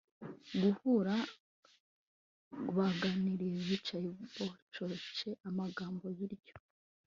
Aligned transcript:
guhura 0.61 1.15
baganire 2.75 3.47
bicare 3.67 4.09
bacoce 4.37 5.27
amagambo 5.47 6.05
biryo 6.17 6.55